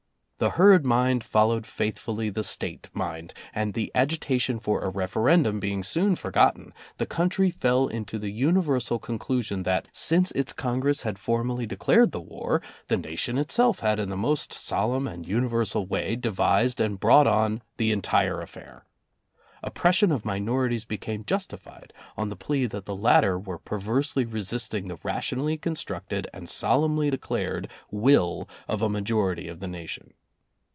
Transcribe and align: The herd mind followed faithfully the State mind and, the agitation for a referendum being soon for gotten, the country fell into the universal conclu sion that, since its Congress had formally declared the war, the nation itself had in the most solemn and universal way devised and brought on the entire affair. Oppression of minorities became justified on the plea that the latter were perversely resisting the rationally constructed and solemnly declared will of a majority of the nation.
The 0.43 0.49
herd 0.57 0.83
mind 0.87 1.23
followed 1.23 1.67
faithfully 1.67 2.31
the 2.31 2.43
State 2.43 2.89
mind 2.95 3.31
and, 3.53 3.75
the 3.75 3.91
agitation 3.93 4.57
for 4.57 4.81
a 4.81 4.89
referendum 4.89 5.59
being 5.59 5.83
soon 5.83 6.15
for 6.15 6.31
gotten, 6.31 6.73
the 6.97 7.05
country 7.05 7.51
fell 7.51 7.85
into 7.87 8.17
the 8.17 8.31
universal 8.31 8.99
conclu 8.99 9.43
sion 9.43 9.61
that, 9.61 9.87
since 9.93 10.31
its 10.31 10.51
Congress 10.51 11.03
had 11.03 11.19
formally 11.19 11.67
declared 11.67 12.11
the 12.11 12.19
war, 12.19 12.59
the 12.87 12.97
nation 12.97 13.37
itself 13.37 13.81
had 13.81 13.99
in 13.99 14.09
the 14.09 14.17
most 14.17 14.51
solemn 14.51 15.05
and 15.07 15.27
universal 15.27 15.85
way 15.85 16.15
devised 16.15 16.81
and 16.81 16.99
brought 16.99 17.27
on 17.27 17.61
the 17.77 17.91
entire 17.91 18.41
affair. 18.41 18.87
Oppression 19.61 20.11
of 20.11 20.25
minorities 20.25 20.85
became 20.85 21.23
justified 21.23 21.93
on 22.17 22.29
the 22.29 22.35
plea 22.35 22.65
that 22.65 22.85
the 22.85 22.97
latter 22.97 23.37
were 23.37 23.59
perversely 23.59 24.25
resisting 24.25 24.87
the 24.87 24.97
rationally 25.03 25.55
constructed 25.55 26.25
and 26.33 26.49
solemnly 26.49 27.11
declared 27.11 27.69
will 27.91 28.49
of 28.67 28.81
a 28.81 28.89
majority 28.89 29.47
of 29.47 29.59
the 29.59 29.67
nation. 29.67 30.15